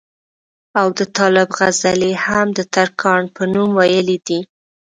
او 0.79 0.87
د 0.97 0.99
طالب 1.17 1.49
غزلې 1.57 2.09
ئې 2.13 2.19
هم 2.25 2.47
دترکاڼ 2.57 3.21
پۀ 3.35 3.43
نوم 3.53 3.69
وئيلي 3.79 4.17
دي 4.27 4.39